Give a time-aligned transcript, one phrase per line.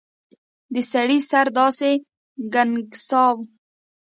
[0.73, 1.91] د سړي سر داسې
[2.53, 3.43] ګنګساوه.